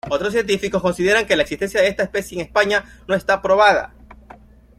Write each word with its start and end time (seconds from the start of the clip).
Otros 0.09 0.33
científicos 0.33 0.81
consideran 0.81 1.27
que 1.27 1.35
la 1.35 1.43
existencia 1.43 1.79
de 1.79 1.87
esta 1.89 2.01
especie 2.01 2.35
en 2.41 2.47
España 2.47 2.83
no 3.07 3.13
está 3.13 3.39
probada. 3.39 3.93